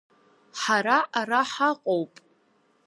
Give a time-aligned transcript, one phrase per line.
[0.59, 2.13] Ҳара ара ҳаҟоуп…